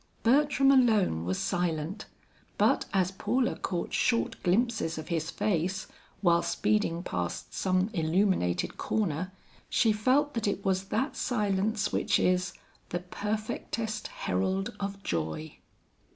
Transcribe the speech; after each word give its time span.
Bertram 0.23 0.71
alone 0.71 1.25
was 1.25 1.37
silent, 1.37 2.07
but 2.57 2.85
as 2.91 3.11
Paula 3.11 3.55
caught 3.55 3.93
short 3.93 4.41
glimpses 4.41 4.97
of 4.97 5.09
his 5.09 5.29
face, 5.29 5.85
while 6.21 6.41
speeding 6.41 7.03
past 7.03 7.53
some 7.53 7.91
illuminated 7.93 8.77
corner, 8.77 9.31
she 9.69 9.91
felt 9.93 10.33
that 10.33 10.47
it 10.47 10.65
was 10.65 10.85
that 10.85 11.15
silence 11.15 11.93
which 11.93 12.17
is 12.17 12.53
"the 12.89 13.01
perfectest 13.01 14.07
herald 14.07 14.75
of 14.79 15.03
joy." 15.03 15.59